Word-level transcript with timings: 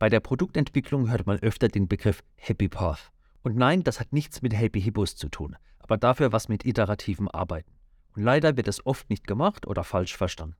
Bei 0.00 0.08
der 0.08 0.20
Produktentwicklung 0.20 1.10
hört 1.10 1.26
man 1.26 1.38
öfter 1.40 1.68
den 1.68 1.86
Begriff 1.86 2.22
Happy 2.36 2.68
Path. 2.68 3.12
Und 3.42 3.54
nein, 3.58 3.82
das 3.82 4.00
hat 4.00 4.14
nichts 4.14 4.40
mit 4.40 4.54
Happy 4.56 4.80
Hippos 4.80 5.14
zu 5.14 5.28
tun, 5.28 5.56
aber 5.78 5.98
dafür 5.98 6.32
was 6.32 6.48
mit 6.48 6.64
iterativen 6.64 7.28
Arbeiten. 7.28 7.70
Und 8.16 8.22
leider 8.22 8.56
wird 8.56 8.66
es 8.66 8.86
oft 8.86 9.10
nicht 9.10 9.26
gemacht 9.26 9.66
oder 9.66 9.84
falsch 9.84 10.16
verstanden. 10.16 10.56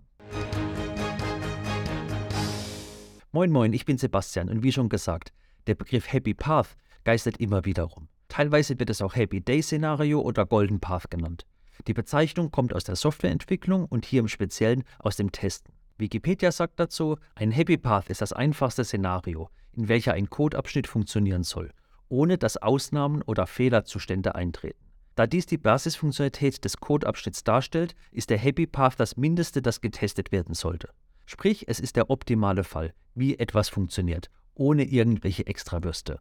Moin 3.32 3.50
Moin, 3.50 3.72
ich 3.72 3.86
bin 3.86 3.96
Sebastian 3.96 4.50
und 4.50 4.62
wie 4.62 4.72
schon 4.72 4.90
gesagt, 4.90 5.32
der 5.66 5.74
Begriff 5.74 6.12
Happy 6.12 6.34
Path 6.34 6.76
geistert 7.04 7.38
immer 7.38 7.64
wieder 7.64 7.84
rum. 7.84 8.08
Teilweise 8.28 8.78
wird 8.78 8.90
es 8.90 9.00
auch 9.00 9.16
Happy 9.16 9.40
Day 9.40 9.62
Szenario 9.62 10.20
oder 10.20 10.44
Golden 10.44 10.80
Path 10.80 11.10
genannt. 11.10 11.46
Die 11.86 11.94
Bezeichnung 11.94 12.50
kommt 12.50 12.74
aus 12.74 12.84
der 12.84 12.96
Softwareentwicklung 12.96 13.86
und 13.86 14.04
hier 14.04 14.20
im 14.20 14.28
Speziellen 14.28 14.84
aus 14.98 15.16
dem 15.16 15.32
Testen. 15.32 15.72
Wikipedia 16.00 16.50
sagt 16.50 16.80
dazu, 16.80 17.16
ein 17.34 17.50
Happy 17.50 17.76
Path 17.76 18.10
ist 18.10 18.20
das 18.22 18.32
einfachste 18.32 18.84
Szenario, 18.84 19.50
in 19.72 19.88
welcher 19.88 20.14
ein 20.14 20.30
Codeabschnitt 20.30 20.86
funktionieren 20.86 21.44
soll, 21.44 21.70
ohne 22.08 22.38
dass 22.38 22.56
Ausnahmen 22.56 23.22
oder 23.22 23.46
Fehlerzustände 23.46 24.34
eintreten. 24.34 24.90
Da 25.14 25.26
dies 25.26 25.46
die 25.46 25.58
Basisfunktionalität 25.58 26.64
des 26.64 26.78
Codeabschnitts 26.78 27.44
darstellt, 27.44 27.94
ist 28.10 28.30
der 28.30 28.38
Happy 28.38 28.66
Path 28.66 28.98
das 28.98 29.16
Mindeste, 29.16 29.60
das 29.60 29.80
getestet 29.80 30.32
werden 30.32 30.54
sollte. 30.54 30.88
Sprich, 31.26 31.68
es 31.68 31.78
ist 31.78 31.96
der 31.96 32.10
optimale 32.10 32.64
Fall, 32.64 32.94
wie 33.14 33.38
etwas 33.38 33.68
funktioniert, 33.68 34.30
ohne 34.54 34.84
irgendwelche 34.84 35.46
Extrawürste. 35.46 36.20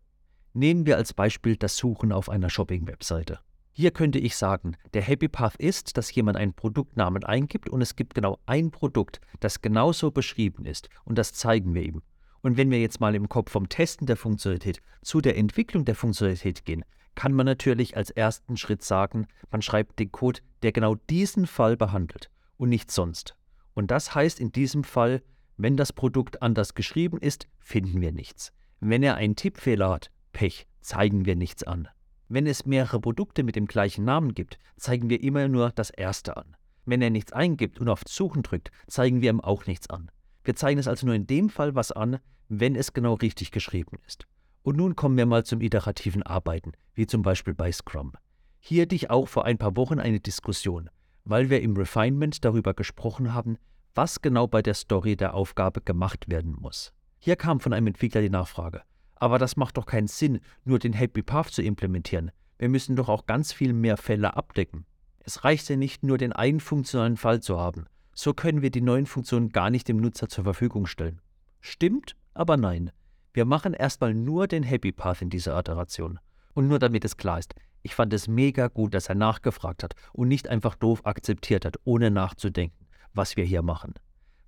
Nehmen 0.53 0.85
wir 0.85 0.97
als 0.97 1.13
Beispiel 1.13 1.55
das 1.55 1.77
Suchen 1.77 2.11
auf 2.11 2.29
einer 2.29 2.49
Shopping-Webseite. 2.49 3.39
Hier 3.79 3.91
könnte 3.91 4.19
ich 4.19 4.35
sagen, 4.35 4.75
der 4.93 5.01
Happy 5.01 5.29
Path 5.29 5.55
ist, 5.55 5.95
dass 5.95 6.13
jemand 6.13 6.35
einen 6.35 6.51
Produktnamen 6.51 7.23
eingibt 7.23 7.69
und 7.69 7.81
es 7.81 7.95
gibt 7.95 8.13
genau 8.13 8.37
ein 8.45 8.71
Produkt, 8.71 9.21
das 9.39 9.61
genauso 9.61 10.11
beschrieben 10.11 10.65
ist 10.65 10.89
und 11.05 11.17
das 11.17 11.31
zeigen 11.31 11.73
wir 11.73 11.83
ihm. 11.83 12.01
Und 12.41 12.57
wenn 12.57 12.71
wir 12.71 12.81
jetzt 12.81 12.99
mal 12.99 13.15
im 13.15 13.29
Kopf 13.29 13.49
vom 13.53 13.69
Testen 13.69 14.05
der 14.05 14.17
Funktionalität 14.17 14.81
zu 15.01 15.21
der 15.21 15.37
Entwicklung 15.37 15.85
der 15.85 15.95
Funktionalität 15.95 16.65
gehen, 16.65 16.83
kann 17.15 17.31
man 17.31 17.45
natürlich 17.45 17.95
als 17.95 18.09
ersten 18.09 18.57
Schritt 18.57 18.83
sagen, 18.83 19.27
man 19.49 19.61
schreibt 19.61 19.97
den 19.99 20.11
Code, 20.11 20.41
der 20.61 20.73
genau 20.73 20.95
diesen 21.09 21.47
Fall 21.47 21.77
behandelt 21.77 22.29
und 22.57 22.67
nicht 22.67 22.91
sonst. 22.91 23.37
Und 23.75 23.91
das 23.91 24.13
heißt 24.13 24.41
in 24.41 24.51
diesem 24.51 24.83
Fall, 24.83 25.21
wenn 25.55 25.77
das 25.77 25.93
Produkt 25.93 26.41
anders 26.41 26.73
geschrieben 26.73 27.17
ist, 27.17 27.47
finden 27.61 28.01
wir 28.01 28.11
nichts. 28.11 28.51
Wenn 28.81 29.03
er 29.03 29.15
einen 29.15 29.37
Tippfehler 29.37 29.89
hat, 29.89 30.11
Pech, 30.33 30.67
zeigen 30.81 31.23
wir 31.23 31.37
nichts 31.37 31.63
an. 31.63 31.87
Wenn 32.31 32.45
es 32.45 32.67
mehrere 32.67 32.99
Produkte 33.01 33.41
mit 33.43 33.55
dem 33.55 33.65
gleichen 33.65 34.05
Namen 34.05 34.35
gibt, 34.35 34.59
zeigen 34.77 35.09
wir 35.09 35.23
immer 35.23 35.47
nur 35.47 35.71
das 35.71 35.89
erste 35.89 36.37
an. 36.37 36.55
Wenn 36.85 37.01
er 37.01 37.09
nichts 37.09 37.33
eingibt 37.33 37.79
und 37.79 37.89
auf 37.89 38.03
Suchen 38.07 38.43
drückt, 38.43 38.69
zeigen 38.87 39.21
wir 39.21 39.31
ihm 39.31 39.41
auch 39.41 39.65
nichts 39.65 39.89
an. 39.89 40.11
Wir 40.43 40.55
zeigen 40.55 40.79
es 40.79 40.87
also 40.87 41.07
nur 41.07 41.15
in 41.15 41.25
dem 41.25 41.49
Fall 41.49 41.73
was 41.73 41.91
an, 41.91 42.19
wenn 42.47 42.75
es 42.75 42.93
genau 42.93 43.15
richtig 43.15 43.51
geschrieben 43.51 43.97
ist. 44.05 44.27
Und 44.61 44.77
nun 44.77 44.95
kommen 44.95 45.17
wir 45.17 45.25
mal 45.25 45.43
zum 45.43 45.59
iterativen 45.59 46.21
Arbeiten, 46.21 46.73
wie 46.93 47.07
zum 47.07 47.23
Beispiel 47.23 47.55
bei 47.55 47.71
Scrum. 47.71 48.13
Hier 48.59 48.83
hatte 48.83 48.95
ich 48.95 49.09
auch 49.09 49.27
vor 49.27 49.45
ein 49.45 49.57
paar 49.57 49.75
Wochen 49.75 49.99
eine 49.99 50.19
Diskussion, 50.19 50.89
weil 51.25 51.49
wir 51.49 51.61
im 51.61 51.75
Refinement 51.75 52.45
darüber 52.45 52.75
gesprochen 52.75 53.33
haben, 53.33 53.57
was 53.95 54.21
genau 54.21 54.47
bei 54.47 54.61
der 54.61 54.75
Story 54.75 55.15
der 55.15 55.33
Aufgabe 55.33 55.81
gemacht 55.81 56.29
werden 56.29 56.55
muss. 56.59 56.93
Hier 57.17 57.35
kam 57.35 57.59
von 57.59 57.73
einem 57.73 57.87
Entwickler 57.87 58.21
die 58.21 58.29
Nachfrage, 58.29 58.83
aber 59.19 59.37
das 59.37 59.57
macht 59.57 59.77
doch 59.77 59.85
keinen 59.85 60.07
Sinn, 60.07 60.39
nur 60.65 60.79
den 60.79 60.93
Happy 60.93 61.21
Path 61.21 61.49
zu 61.49 61.61
implementieren. 61.61 62.31
Wir 62.57 62.69
müssen 62.69 62.95
doch 62.95 63.09
auch 63.09 63.25
ganz 63.25 63.53
viel 63.53 63.73
mehr 63.73 63.97
Fälle 63.97 64.35
abdecken. 64.35 64.85
Es 65.19 65.43
reicht 65.43 65.69
ja 65.69 65.75
nicht 65.75 66.03
nur, 66.03 66.17
den 66.17 66.33
einen 66.33 66.59
funktionalen 66.59 67.17
Fall 67.17 67.41
zu 67.41 67.59
haben. 67.59 67.85
So 68.13 68.33
können 68.33 68.61
wir 68.61 68.71
die 68.71 68.81
neuen 68.81 69.05
Funktionen 69.05 69.49
gar 69.49 69.69
nicht 69.69 69.87
dem 69.87 69.97
Nutzer 69.97 70.27
zur 70.27 70.43
Verfügung 70.43 70.87
stellen. 70.87 71.21
Stimmt, 71.61 72.15
aber 72.33 72.57
nein. 72.57 72.91
Wir 73.33 73.45
machen 73.45 73.73
erstmal 73.73 74.13
nur 74.13 74.47
den 74.47 74.63
Happy 74.63 74.91
Path 74.91 75.21
in 75.21 75.29
dieser 75.29 75.57
Iteration. 75.57 76.19
Und 76.53 76.67
nur 76.67 76.79
damit 76.79 77.05
es 77.05 77.15
klar 77.15 77.39
ist, 77.39 77.53
ich 77.81 77.95
fand 77.95 78.13
es 78.13 78.27
mega 78.27 78.67
gut, 78.67 78.93
dass 78.93 79.07
er 79.07 79.15
nachgefragt 79.15 79.83
hat 79.83 79.93
und 80.11 80.27
nicht 80.27 80.49
einfach 80.49 80.75
doof 80.75 81.05
akzeptiert 81.05 81.63
hat, 81.63 81.77
ohne 81.85 82.11
nachzudenken, 82.11 82.87
was 83.13 83.37
wir 83.37 83.45
hier 83.45 83.61
machen. 83.61 83.93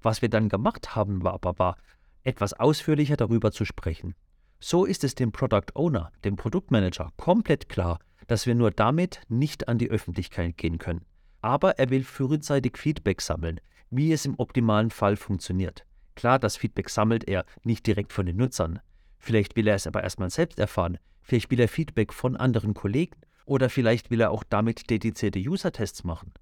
Was 0.01 0.21
wir 0.21 0.29
dann 0.29 0.49
gemacht 0.49 0.95
haben, 0.95 1.23
war 1.23 1.33
aber 1.33 1.57
war, 1.59 1.77
etwas 2.23 2.53
ausführlicher 2.53 3.17
darüber 3.17 3.51
zu 3.51 3.65
sprechen. 3.65 4.15
So 4.63 4.85
ist 4.85 5.03
es 5.03 5.15
dem 5.15 5.31
Product 5.31 5.73
Owner, 5.73 6.11
dem 6.23 6.35
Produktmanager, 6.35 7.11
komplett 7.17 7.67
klar, 7.67 7.97
dass 8.27 8.45
wir 8.45 8.53
nur 8.53 8.69
damit 8.69 9.21
nicht 9.27 9.67
an 9.67 9.79
die 9.79 9.89
Öffentlichkeit 9.89 10.55
gehen 10.55 10.77
können. 10.77 11.03
Aber 11.41 11.79
er 11.79 11.89
will 11.89 12.03
frühzeitig 12.03 12.77
Feedback 12.77 13.21
sammeln, 13.21 13.59
wie 13.89 14.13
es 14.13 14.23
im 14.23 14.35
optimalen 14.37 14.91
Fall 14.91 15.17
funktioniert. 15.17 15.83
Klar, 16.13 16.37
das 16.37 16.57
Feedback 16.57 16.91
sammelt 16.91 17.27
er 17.27 17.43
nicht 17.63 17.87
direkt 17.87 18.13
von 18.13 18.27
den 18.27 18.37
Nutzern. 18.37 18.79
Vielleicht 19.17 19.55
will 19.55 19.67
er 19.67 19.75
es 19.75 19.87
aber 19.87 20.03
erstmal 20.03 20.29
selbst 20.29 20.59
erfahren. 20.59 20.99
Vielleicht 21.23 21.49
will 21.49 21.59
er 21.59 21.67
Feedback 21.67 22.13
von 22.13 22.37
anderen 22.37 22.75
Kollegen. 22.75 23.17
Oder 23.45 23.67
vielleicht 23.67 24.11
will 24.11 24.21
er 24.21 24.29
auch 24.29 24.43
damit 24.43 24.91
dedizierte 24.91 25.39
User-Tests 25.39 26.03
machen. 26.03 26.33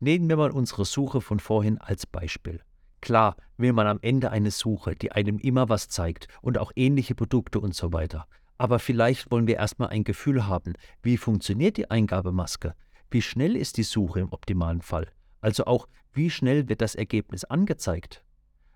Nehmen 0.00 0.30
wir 0.30 0.38
mal 0.38 0.50
unsere 0.50 0.86
Suche 0.86 1.20
von 1.20 1.40
vorhin 1.40 1.76
als 1.78 2.06
Beispiel. 2.06 2.62
Klar 3.00 3.36
will 3.56 3.72
man 3.72 3.86
am 3.86 3.98
Ende 4.02 4.30
eine 4.30 4.50
Suche, 4.50 4.94
die 4.94 5.12
einem 5.12 5.38
immer 5.38 5.68
was 5.68 5.88
zeigt 5.88 6.28
und 6.42 6.58
auch 6.58 6.72
ähnliche 6.76 7.14
Produkte 7.14 7.60
und 7.60 7.74
so 7.74 7.92
weiter. 7.92 8.26
Aber 8.58 8.78
vielleicht 8.78 9.30
wollen 9.30 9.46
wir 9.46 9.56
erstmal 9.56 9.88
ein 9.88 10.04
Gefühl 10.04 10.46
haben, 10.46 10.74
wie 11.02 11.16
funktioniert 11.16 11.76
die 11.76 11.90
Eingabemaske? 11.90 12.74
Wie 13.10 13.22
schnell 13.22 13.56
ist 13.56 13.76
die 13.76 13.82
Suche 13.82 14.20
im 14.20 14.32
optimalen 14.32 14.82
Fall? 14.82 15.08
Also 15.40 15.66
auch, 15.66 15.86
wie 16.12 16.30
schnell 16.30 16.68
wird 16.68 16.80
das 16.80 16.94
Ergebnis 16.94 17.44
angezeigt? 17.44 18.24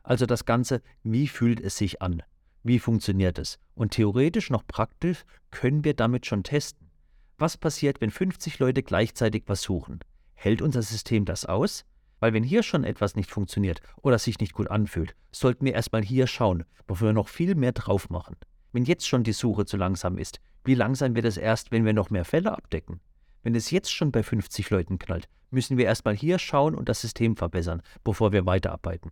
Also 0.03 0.27
das 0.27 0.45
Ganze, 0.45 0.83
wie 1.03 1.29
fühlt 1.29 1.61
es 1.61 1.77
sich 1.77 2.03
an? 2.03 2.23
Wie 2.63 2.79
funktioniert 2.79 3.39
es? 3.39 3.59
Und 3.75 3.93
theoretisch 3.93 4.51
noch 4.51 4.67
praktisch 4.67 5.25
können 5.51 5.85
wir 5.85 5.95
damit 5.95 6.27
schon 6.27 6.43
testen. 6.43 6.91
Was 7.39 7.57
passiert, 7.57 8.03
wenn 8.03 8.11
50 8.11 8.59
Leute 8.59 8.83
gleichzeitig 8.83 9.45
was 9.47 9.63
suchen? 9.63 10.01
Hält 10.35 10.61
unser 10.61 10.83
System 10.83 11.25
das 11.25 11.47
aus? 11.47 11.87
Weil 12.21 12.33
wenn 12.35 12.45
hier 12.45 12.63
schon 12.63 12.85
etwas 12.85 13.17
nicht 13.17 13.31
funktioniert 13.31 13.81
oder 14.03 14.19
sich 14.19 14.39
nicht 14.39 14.53
gut 14.53 14.71
anfühlt, 14.71 15.17
sollten 15.33 15.65
wir 15.65 15.75
erstmal 15.75 16.03
hier 16.03 16.27
schauen, 16.27 16.65
bevor 16.87 17.09
wir 17.09 17.13
noch 17.13 17.29
viel 17.29 17.55
mehr 17.55 17.73
drauf 17.73 18.11
machen. 18.11 18.37
Wenn 18.73 18.85
jetzt 18.85 19.09
schon 19.09 19.25
die 19.25 19.33
Suche 19.33 19.65
zu 19.65 19.77
langsam 19.77 20.19
ist, 20.19 20.41
wie 20.65 20.75
langsam 20.75 21.17
wird 21.17 21.25
es 21.25 21.39
erst, 21.39 21.73
wenn 21.73 21.85
wir 21.85 21.95
noch 21.95 22.11
mehr 22.11 22.25
Fälle 22.25 22.53
abdecken? 22.53 23.01
Wenn 23.43 23.55
es 23.55 23.71
jetzt 23.71 23.93
schon 23.93 24.13
bei 24.13 24.23
50 24.23 24.69
Leuten 24.71 24.99
knallt, 24.99 25.29
müssen 25.51 25.79
wir 25.79 25.87
erstmal 25.87 26.15
hier 26.15 26.39
schauen 26.39 26.75
und 26.75 26.89
das 26.89 27.01
System 27.01 27.37
verbessern, 27.37 27.83
bevor 28.05 28.33
wir 28.33 28.47
weiterarbeiten. 28.47 29.11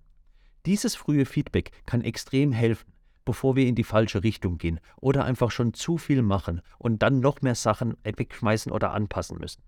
Dieses 0.67 0.95
frühe 0.95 1.25
Feedback 1.25 1.71
kann 1.87 2.03
extrem 2.03 2.53
helfen, 2.53 2.93
bevor 3.25 3.57
wir 3.57 3.67
in 3.67 3.75
die 3.75 3.85
falsche 3.85 4.23
Richtung 4.23 4.59
gehen 4.59 4.81
oder 5.01 5.25
einfach 5.25 5.51
schon 5.51 5.73
zu 5.73 5.97
viel 5.97 6.23
machen 6.23 6.61
und 6.79 7.03
dann 7.03 7.21
noch 7.21 7.41
mehr 7.41 7.55
Sachen 7.55 7.97
wegschmeißen 8.05 8.71
oder 8.71 8.93
anpassen 8.93 9.39
müssen. 9.39 9.63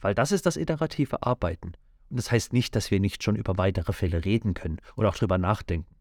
Weil 0.00 0.14
das 0.14 0.32
ist 0.32 0.46
das 0.46 0.56
iterative 0.56 1.22
Arbeiten. 1.22 1.72
Das 2.16 2.30
heißt 2.30 2.52
nicht, 2.52 2.76
dass 2.76 2.92
wir 2.92 3.00
nicht 3.00 3.24
schon 3.24 3.34
über 3.34 3.58
weitere 3.58 3.92
Fälle 3.92 4.24
reden 4.24 4.54
können 4.54 4.78
oder 4.94 5.08
auch 5.08 5.16
darüber 5.16 5.36
nachdenken. 5.36 5.92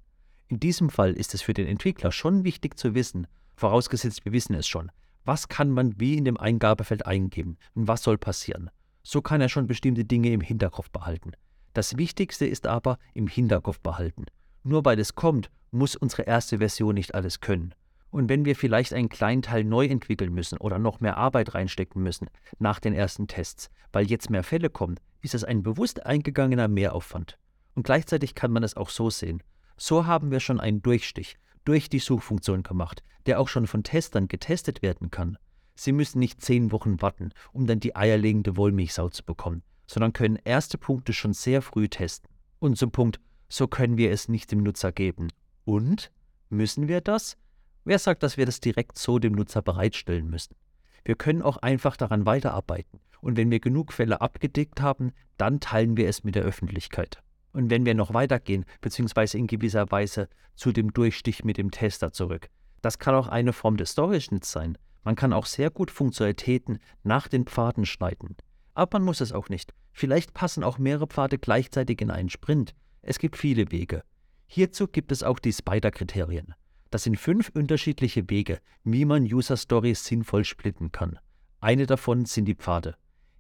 In 0.48 0.60
diesem 0.60 0.92
Fall 0.92 1.14
ist 1.14 1.34
es 1.34 1.42
für 1.42 1.56
den 1.56 1.66
Entwickler 1.66 2.12
schon 2.12 2.44
wichtig 2.44 2.78
zu 2.78 2.94
wissen, 2.94 3.26
vorausgesetzt 3.56 4.24
wir 4.24 4.32
wissen 4.32 4.54
es 4.54 4.68
schon, 4.68 4.92
was 5.26 5.48
kann 5.48 5.72
man 5.72 6.00
wie 6.00 6.16
in 6.16 6.26
dem 6.26 6.38
Eingabefeld 6.38 7.08
eingeben 7.08 7.58
und 7.74 7.88
was 7.88 8.04
soll 8.04 8.20
passieren. 8.20 8.70
So 9.02 9.24
kann 9.24 9.42
er 9.42 9.50
schon 9.50 9.66
bestimmte 9.66 10.06
Dinge 10.06 10.32
im 10.32 10.42
Hinterkopf 10.42 10.92
behalten. 10.92 11.32
Das 11.74 11.98
Wichtigste 11.98 12.46
ist 12.46 12.68
aber 12.68 13.00
im 13.16 13.28
Hinterkopf 13.28 13.80
behalten. 13.80 14.26
Nur 14.62 14.86
weil 14.86 15.00
es 15.00 15.16
kommt, 15.16 15.50
muss 15.72 15.96
unsere 15.96 16.22
erste 16.24 16.60
Version 16.60 16.94
nicht 16.94 17.16
alles 17.16 17.40
können. 17.40 17.74
Und 18.12 18.30
wenn 18.30 18.46
wir 18.46 18.56
vielleicht 18.56 18.94
einen 18.94 19.10
kleinen 19.10 19.42
Teil 19.42 19.64
neu 19.64 19.88
entwickeln 19.88 20.32
müssen 20.32 20.60
oder 20.60 20.78
noch 20.78 21.00
mehr 21.00 21.18
Arbeit 21.18 21.56
reinstecken 21.56 22.04
müssen 22.04 22.28
nach 22.60 22.80
den 22.80 22.94
ersten 22.94 23.28
Tests, 23.28 23.72
weil 23.92 24.06
jetzt 24.06 24.30
mehr 24.30 24.44
Fälle 24.44 24.70
kommen, 24.70 25.00
ist 25.24 25.34
es 25.34 25.44
ein 25.44 25.64
bewusst 25.64 26.06
eingegangener 26.06 26.68
Mehraufwand. 26.68 27.40
Und 27.74 27.84
gleichzeitig 27.84 28.36
kann 28.36 28.52
man 28.52 28.62
es 28.62 28.78
auch 28.78 28.90
so 28.90 29.10
sehen. 29.10 29.42
So 29.78 30.06
haben 30.06 30.30
wir 30.30 30.40
schon 30.40 30.60
einen 30.60 30.84
Durchstich 30.84 31.38
durch 31.66 31.90
die 31.90 32.00
Suchfunktion 32.00 32.62
gemacht, 32.62 33.02
der 33.26 33.40
auch 33.40 33.48
schon 33.48 33.66
von 33.66 33.84
Testern 33.84 34.28
getestet 34.28 34.82
werden 34.82 35.10
kann. 35.10 35.38
Sie 35.76 35.94
müssen 35.94 36.20
nicht 36.20 36.42
zehn 36.42 36.72
Wochen 36.72 37.02
warten, 37.02 37.32
um 37.52 37.66
dann 37.66 37.80
die 37.80 37.96
eierlegende 37.96 38.58
Wollmilchsau 38.58 39.10
zu 39.10 39.24
bekommen, 39.24 39.64
sondern 39.88 40.14
können 40.14 40.38
erste 40.44 40.78
Punkte 40.78 41.14
schon 41.14 41.34
sehr 41.34 41.62
früh 41.62 41.88
testen. 41.88 42.30
Und 42.60 42.78
zum 42.78 42.92
Punkt, 42.92 43.20
so 43.50 43.68
können 43.68 43.98
wir 43.98 44.12
es 44.12 44.28
nicht 44.28 44.52
dem 44.52 44.62
Nutzer 44.62 44.92
geben. 44.92 45.30
Und? 45.66 46.12
Müssen 46.50 46.88
wir 46.88 47.02
das? 47.02 47.38
Wer 47.86 47.98
sagt, 47.98 48.22
dass 48.22 48.38
wir 48.38 48.46
das 48.46 48.60
direkt 48.60 49.00
so 49.00 49.18
dem 49.18 49.34
Nutzer 49.34 49.62
bereitstellen 49.62 50.30
müssen? 50.30 50.56
Wir 51.06 51.16
können 51.16 51.42
auch 51.42 51.58
einfach 51.58 51.98
daran 51.98 52.26
weiterarbeiten. 52.26 53.00
Und 53.22 53.38
wenn 53.38 53.52
wir 53.52 53.60
genug 53.60 53.94
Fälle 53.94 54.22
abgedeckt 54.22 54.82
haben, 54.82 55.12
dann 55.38 55.60
teilen 55.60 55.98
wir 55.98 56.08
es 56.08 56.24
mit 56.24 56.36
der 56.36 56.44
Öffentlichkeit. 56.44 57.22
Und 57.54 57.70
wenn 57.70 57.86
wir 57.86 57.94
noch 57.94 58.14
weitergehen, 58.14 58.66
beziehungsweise 58.82 59.38
in 59.38 59.48
gewisser 59.48 59.90
Weise 59.92 60.28
zu 60.56 60.72
dem 60.72 60.92
Durchstich 60.92 61.44
mit 61.44 61.58
dem 61.58 61.72
Tester 61.72 62.12
zurück, 62.12 62.50
das 62.82 63.00
kann 63.00 63.16
auch 63.16 63.28
eine 63.28 63.54
Form 63.54 63.78
des 63.78 63.92
Story-Schnitts 63.92 64.52
sein. 64.52 64.78
Man 65.04 65.16
kann 65.16 65.34
auch 65.34 65.46
sehr 65.46 65.70
gut 65.70 65.92
Funktionalitäten 65.92 66.80
nach 67.04 67.28
den 67.28 67.46
Pfaden 67.46 67.86
schneiden. 67.86 68.36
Aber 68.74 69.00
man 69.00 69.06
muss 69.06 69.22
es 69.22 69.32
auch 69.32 69.50
nicht. 69.50 69.74
Vielleicht 69.92 70.34
passen 70.34 70.64
auch 70.64 70.78
mehrere 70.78 71.08
Pfade 71.08 71.38
gleichzeitig 71.38 72.02
in 72.02 72.12
einen 72.12 72.30
Sprint. 72.30 72.74
Es 73.02 73.20
gibt 73.20 73.38
viele 73.38 73.72
Wege. 73.72 74.04
Hierzu 74.48 74.88
gibt 74.88 75.12
es 75.12 75.24
auch 75.24 75.40
die 75.40 75.54
Spider-Kriterien. 75.54 76.56
Das 76.94 77.02
sind 77.02 77.18
fünf 77.18 77.50
unterschiedliche 77.56 78.30
Wege, 78.30 78.60
wie 78.84 79.04
man 79.06 79.24
User 79.24 79.58
Stories 79.58 80.06
sinnvoll 80.06 80.46
splitten 80.46 80.92
kann. 80.92 81.18
Eine 81.60 81.88
davon 81.88 82.26
sind 82.26 82.46
die 82.46 82.54
Pfade. 82.54 82.94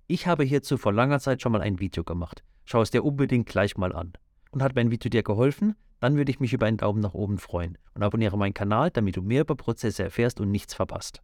Ich 0.07 0.25
habe 0.25 0.43
hierzu 0.43 0.75
vor 0.75 0.91
langer 0.91 1.19
Zeit 1.19 1.43
schon 1.43 1.51
mal 1.51 1.61
ein 1.61 1.77
Video 1.77 2.03
gemacht. 2.03 2.43
Schau 2.65 2.81
es 2.81 2.89
dir 2.89 3.05
unbedingt 3.05 3.47
gleich 3.47 3.77
mal 3.77 3.93
an. 3.93 4.13
Und 4.49 4.63
hat 4.63 4.73
mein 4.73 4.89
Video 4.89 5.07
dir 5.07 5.21
geholfen? 5.21 5.75
Dann 5.99 6.15
würde 6.15 6.31
ich 6.31 6.39
mich 6.39 6.51
über 6.51 6.65
einen 6.65 6.77
Daumen 6.77 6.99
nach 6.99 7.13
oben 7.13 7.37
freuen 7.37 7.77
und 7.93 8.01
abonniere 8.01 8.39
meinen 8.39 8.55
Kanal, 8.55 8.89
damit 8.89 9.17
du 9.17 9.21
mehr 9.21 9.41
über 9.41 9.55
Prozesse 9.55 10.01
erfährst 10.01 10.39
und 10.39 10.49
nichts 10.49 10.73
verpasst. 10.73 11.21